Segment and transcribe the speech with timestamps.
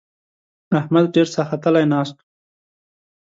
[0.79, 2.25] احمد ډېر ساختلی ناست وو.